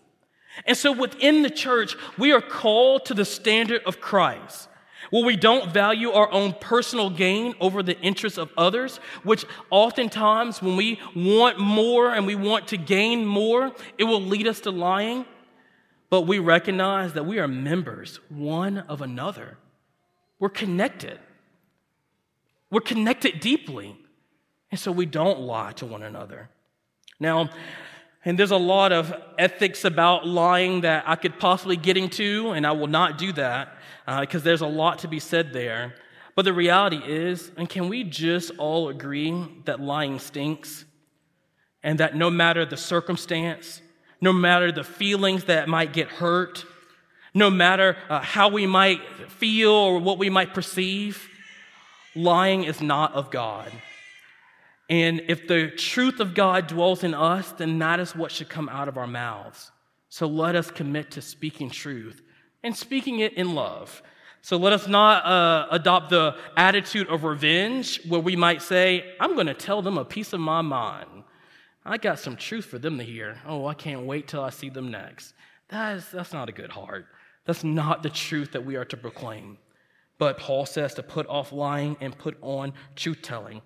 [0.65, 4.69] And so within the church, we are called to the standard of Christ.
[5.11, 10.61] Where we don't value our own personal gain over the interests of others, which oftentimes
[10.61, 14.71] when we want more and we want to gain more, it will lead us to
[14.71, 15.25] lying.
[16.11, 19.59] But we recognize that we are members one of another.
[20.39, 21.19] We're connected.
[22.71, 23.97] We're connected deeply.
[24.71, 26.49] And so we don't lie to one another.
[27.21, 27.51] Now,
[28.27, 32.67] and there's a lot of ethics about lying that I could possibly get into, and
[32.67, 35.95] I will not do that because uh, there's a lot to be said there.
[36.35, 40.85] But the reality is, and can we just all agree that lying stinks?
[41.85, 43.81] And that no matter the circumstance,
[44.21, 46.65] no matter the feelings that might get hurt,
[47.33, 51.29] no matter uh, how we might feel or what we might perceive,
[52.17, 53.71] lying is not of God.
[54.89, 58.69] And if the truth of God dwells in us, then that is what should come
[58.69, 59.73] out of our mouths.
[60.09, 62.23] So let us commit to speaking truth
[62.63, 64.03] and speaking it in love.
[64.43, 69.35] So let us not uh, adopt the attitude of revenge where we might say, I'm
[69.35, 71.25] going to tell them a piece of my mind.
[71.85, 73.39] I got some truth for them to hear.
[73.45, 75.35] Oh, I can't wait till I see them next.
[75.69, 77.07] That is, that's not a good heart.
[77.45, 79.59] That's not the truth that we are to proclaim.
[80.19, 83.63] But Paul says to put off lying and put on truth telling.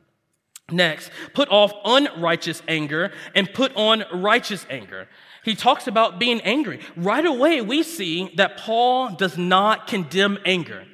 [0.73, 5.09] Next, put off unrighteous anger and put on righteous anger.
[5.45, 6.81] He talks about being angry.
[6.97, 10.85] Right away, we see that Paul does not condemn anger.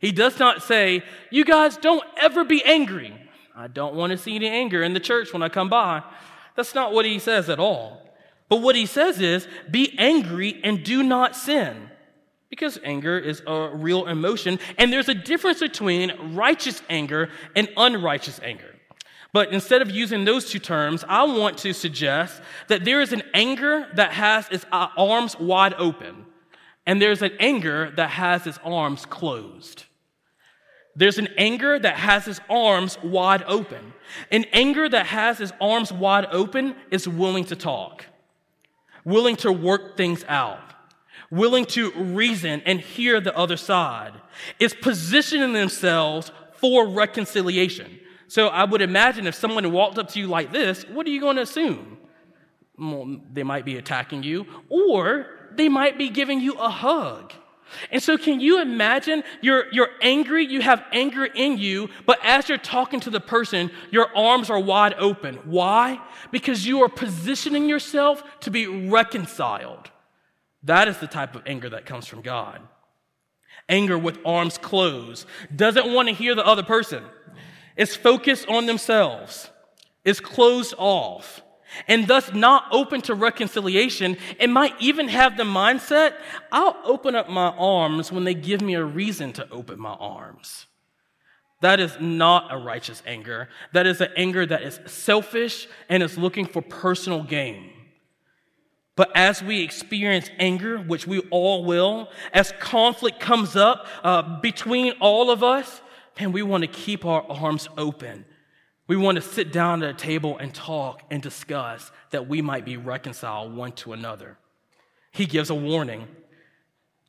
[0.00, 3.14] He does not say, You guys don't ever be angry.
[3.54, 6.02] I don't want to see any anger in the church when I come by.
[6.56, 8.08] That's not what he says at all.
[8.48, 11.90] But what he says is, Be angry and do not sin.
[12.48, 18.40] Because anger is a real emotion, and there's a difference between righteous anger and unrighteous
[18.42, 18.74] anger.
[19.32, 23.22] But instead of using those two terms, I want to suggest that there is an
[23.32, 26.26] anger that has its uh, arms wide open,
[26.86, 29.84] and there's an anger that has its arms closed.
[30.96, 33.92] There's an anger that has its arms wide open.
[34.32, 38.06] An anger that has its arms wide open is willing to talk,
[39.04, 40.74] willing to work things out,
[41.30, 44.12] willing to reason and hear the other side,
[44.58, 48.00] is positioning themselves for reconciliation.
[48.30, 51.20] So I would imagine if someone walked up to you like this, what are you
[51.20, 51.98] going to assume?
[52.78, 55.26] Well, they might be attacking you, or
[55.56, 57.32] they might be giving you a hug.
[57.90, 62.48] And so, can you imagine you're, you're angry, you have anger in you, but as
[62.48, 65.34] you're talking to the person, your arms are wide open.
[65.44, 66.00] Why?
[66.30, 69.90] Because you are positioning yourself to be reconciled.
[70.62, 72.60] That is the type of anger that comes from God.
[73.68, 77.02] Anger with arms closed, doesn't want to hear the other person
[77.80, 79.48] is focused on themselves,
[80.04, 81.40] is closed off,
[81.88, 86.12] and thus not open to reconciliation, and might even have the mindset
[86.52, 90.66] I'll open up my arms when they give me a reason to open my arms.
[91.62, 93.48] That is not a righteous anger.
[93.72, 97.70] That is an anger that is selfish and is looking for personal gain.
[98.94, 104.92] But as we experience anger, which we all will, as conflict comes up uh, between
[105.00, 105.80] all of us,
[106.20, 108.26] and we want to keep our arms open.
[108.86, 112.64] We want to sit down at a table and talk and discuss that we might
[112.64, 114.36] be reconciled one to another.
[115.12, 116.06] He gives a warning.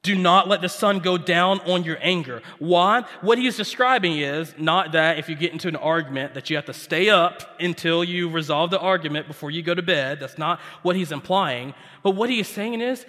[0.03, 2.41] Do not let the sun go down on your anger.
[2.57, 3.03] Why?
[3.21, 6.55] What he is describing is not that if you get into an argument that you
[6.55, 10.19] have to stay up until you resolve the argument before you go to bed.
[10.19, 11.75] That's not what he's implying.
[12.01, 13.05] But what he is saying is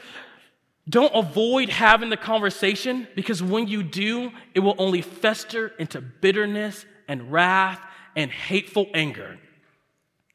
[0.89, 6.85] don't avoid having the conversation because when you do, it will only fester into bitterness
[7.07, 7.81] and wrath
[8.17, 9.39] and hateful anger.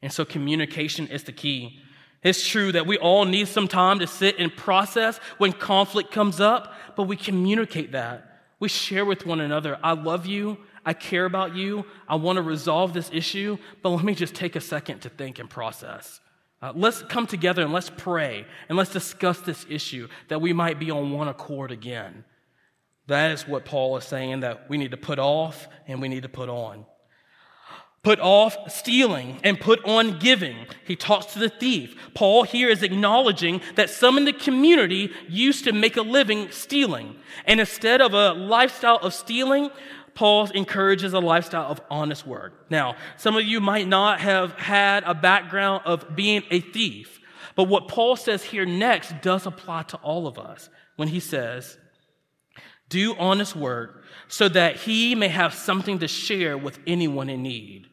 [0.02, 1.82] And so communication is the key.
[2.24, 6.40] It's true that we all need some time to sit and process when conflict comes
[6.40, 8.42] up, but we communicate that.
[8.60, 12.42] We share with one another, I love you, I care about you, I want to
[12.42, 16.20] resolve this issue, but let me just take a second to think and process.
[16.62, 20.80] Uh, let's come together and let's pray and let's discuss this issue that we might
[20.80, 22.24] be on one accord again.
[23.08, 26.24] That is what Paul is saying that we need to put off and we need
[26.24, 26.86] to put on.
[28.04, 30.56] Put off stealing and put on giving.
[30.86, 31.96] He talks to the thief.
[32.14, 37.18] Paul here is acknowledging that some in the community used to make a living stealing.
[37.46, 39.70] And instead of a lifestyle of stealing,
[40.18, 42.66] Paul encourages a lifestyle of honest work.
[42.72, 47.20] Now, some of you might not have had a background of being a thief,
[47.56, 51.78] but what Paul says here next does apply to all of us when he says,
[52.90, 57.86] Do honest work so that he may have something to share with anyone in need.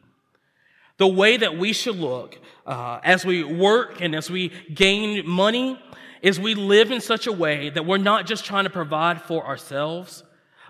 [0.97, 5.79] The way that we should look uh, as we work and as we gain money
[6.23, 9.45] is we live in such a way that we're not just trying to provide for
[9.45, 10.23] ourselves,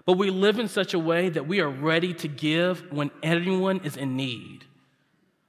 [0.05, 3.81] but we live in such a way that we are ready to give when anyone
[3.83, 4.65] is in need.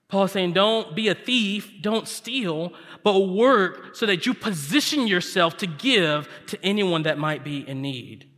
[0.09, 5.07] Paul is saying, don't be a thief, don't steal, but work so that you position
[5.07, 8.29] yourself to give to anyone that might be in need.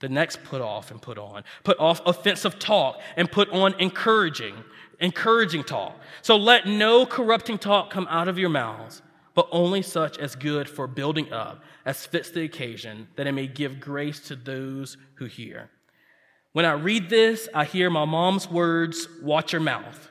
[0.00, 1.44] The next put off and put on.
[1.62, 4.54] Put off offensive talk and put on encouraging,
[4.98, 6.00] encouraging talk.
[6.22, 9.02] So let no corrupting talk come out of your mouths,
[9.34, 13.46] but only such as good for building up, as fits the occasion, that it may
[13.46, 15.70] give grace to those who hear.
[16.52, 20.10] When I read this, I hear my mom's words, watch your mouth.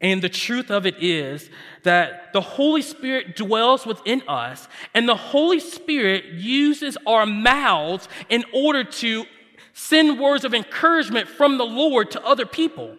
[0.00, 1.48] And the truth of it is
[1.84, 8.44] that the Holy Spirit dwells within us, and the Holy Spirit uses our mouths in
[8.52, 9.24] order to
[9.72, 12.96] send words of encouragement from the Lord to other people.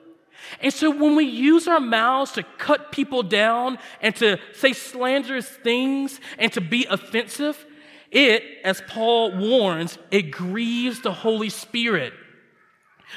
[0.61, 5.47] And so when we use our mouths to cut people down and to say slanderous
[5.47, 7.65] things and to be offensive,
[8.11, 12.13] it, as Paul warns, it grieves the Holy Spirit.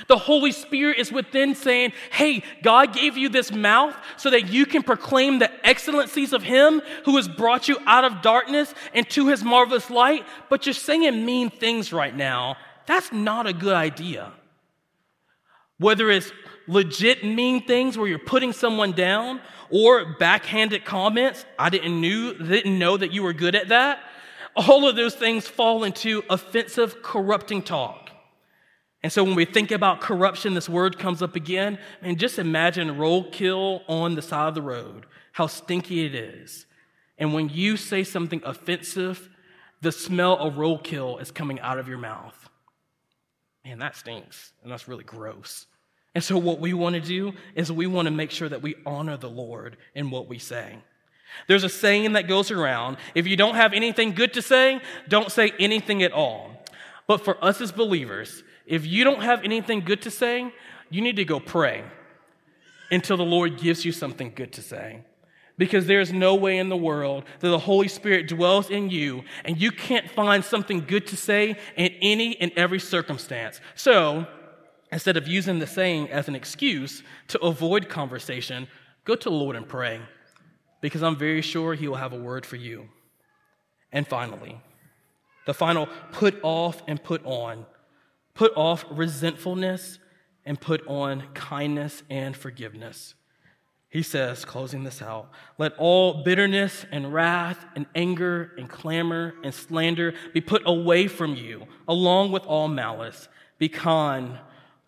[0.07, 4.65] The Holy Spirit is within saying, Hey, God gave you this mouth so that you
[4.65, 9.43] can proclaim the excellencies of Him who has brought you out of darkness into His
[9.43, 12.57] marvelous light, but you're saying mean things right now.
[12.87, 14.33] That's not a good idea.
[15.81, 16.31] Whether it's
[16.67, 22.79] legit mean things where you're putting someone down or backhanded comments, I didn't knew didn't
[22.79, 24.01] know that you were good at that.
[24.55, 28.11] All of those things fall into offensive, corrupting talk.
[29.03, 31.79] And so when we think about corruption, this word comes up again.
[32.03, 36.67] And just imagine roadkill on the side of the road, how stinky it is.
[37.17, 39.31] And when you say something offensive,
[39.81, 42.51] the smell of roadkill is coming out of your mouth.
[43.65, 44.53] Man, that stinks.
[44.63, 45.67] And that's really gross.
[46.15, 48.75] And so, what we want to do is we want to make sure that we
[48.85, 50.79] honor the Lord in what we say.
[51.47, 55.31] There's a saying that goes around if you don't have anything good to say, don't
[55.31, 56.65] say anything at all.
[57.07, 60.53] But for us as believers, if you don't have anything good to say,
[60.91, 61.85] you need to go pray
[62.91, 65.05] until the Lord gives you something good to say.
[65.57, 69.61] Because there's no way in the world that the Holy Spirit dwells in you and
[69.61, 73.61] you can't find something good to say in any and every circumstance.
[73.75, 74.27] So,
[74.93, 78.69] instead of using the saying as an excuse to avoid conversation,
[79.05, 80.01] go to the Lord and pray
[80.81, 82.89] because I'm very sure He will have a word for you.
[83.93, 84.61] And finally,
[85.47, 87.67] the final put off and put on
[88.35, 89.99] Put off resentfulness
[90.47, 93.15] and put on kindness and forgiveness.
[93.89, 99.53] He says, closing this out, let all bitterness and wrath and anger and clamor and
[99.53, 103.29] slander be put away from you, along with all malice.
[103.59, 104.39] Be kind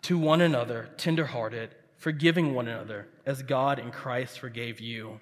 [0.03, 5.19] to one another, tenderhearted, forgiving one another, as God in Christ forgave you.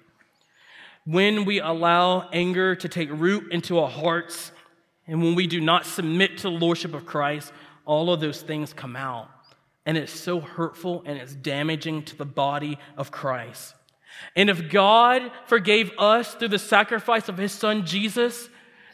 [1.04, 4.52] When we allow anger to take root into our hearts,
[5.06, 7.52] and when we do not submit to the Lordship of Christ,
[7.84, 9.28] all of those things come out.
[9.84, 13.74] And it's so hurtful and it's damaging to the body of Christ.
[14.36, 18.48] And if God forgave us through the sacrifice of his son Jesus,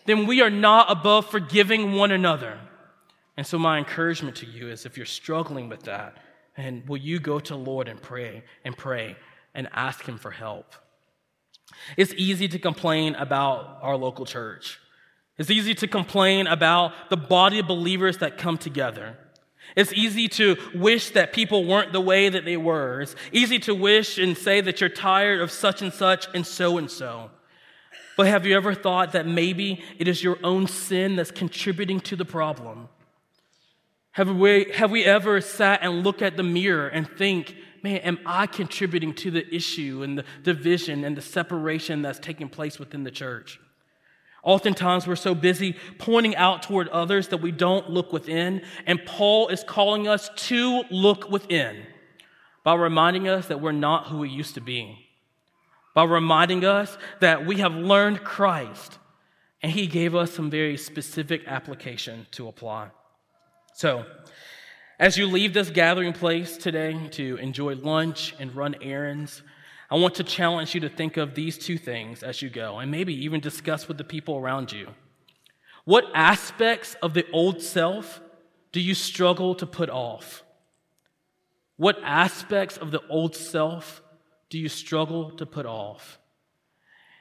[0.06, 2.58] then we are not above forgiving one another.
[3.38, 6.16] And so, my encouragement to you is if you're struggling with that,
[6.56, 9.14] and will you go to Lord and pray and pray
[9.54, 10.74] and ask him for help?
[11.96, 14.80] It's easy to complain about our local church.
[15.38, 19.16] It's easy to complain about the body of believers that come together.
[19.76, 23.02] It's easy to wish that people weren't the way that they were.
[23.02, 26.76] It's easy to wish and say that you're tired of such and such and so
[26.76, 27.30] and so.
[28.16, 32.16] But have you ever thought that maybe it is your own sin that's contributing to
[32.16, 32.88] the problem?
[34.12, 38.18] Have we, have we ever sat and looked at the mirror and think, man, am
[38.26, 43.04] I contributing to the issue and the division and the separation that's taking place within
[43.04, 43.60] the church?
[44.42, 48.62] Oftentimes, we're so busy pointing out toward others that we don't look within.
[48.86, 51.84] And Paul is calling us to look within
[52.64, 55.06] by reminding us that we're not who we used to be,
[55.94, 58.98] by reminding us that we have learned Christ,
[59.62, 62.90] and he gave us some very specific application to apply.
[63.78, 64.04] So,
[64.98, 69.40] as you leave this gathering place today to enjoy lunch and run errands,
[69.88, 72.90] I want to challenge you to think of these two things as you go, and
[72.90, 74.88] maybe even discuss with the people around you.
[75.84, 78.20] What aspects of the old self
[78.72, 80.42] do you struggle to put off?
[81.76, 84.02] What aspects of the old self
[84.50, 86.18] do you struggle to put off?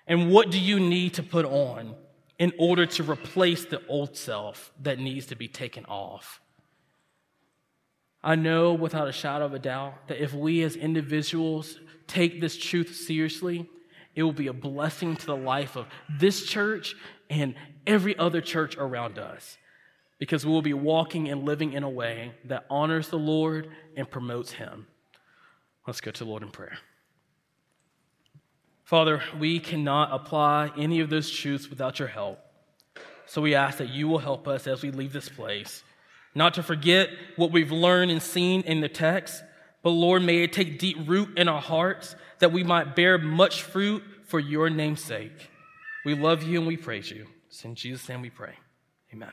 [0.08, 1.94] And what do you need to put on
[2.40, 6.42] in order to replace the old self that needs to be taken off?
[8.28, 12.58] I know without a shadow of a doubt that if we as individuals take this
[12.58, 13.70] truth seriously,
[14.16, 15.86] it will be a blessing to the life of
[16.20, 16.94] this church
[17.30, 17.56] and
[17.86, 19.58] every other church around us.
[20.20, 24.10] because we will be walking and living in a way that honors the Lord and
[24.10, 24.88] promotes Him.
[25.86, 26.80] Let's go to the Lord in prayer.
[28.84, 32.40] Father, we cannot apply any of those truths without your help.
[33.26, 35.84] So we ask that you will help us as we leave this place,
[36.38, 39.44] not to forget what we've learned and seen in the text,
[39.82, 43.64] but Lord, may it take deep root in our hearts that we might bear much
[43.64, 45.50] fruit for your name's sake.
[46.06, 47.26] We love you and we praise you.
[47.48, 48.54] It's in Jesus' name we pray.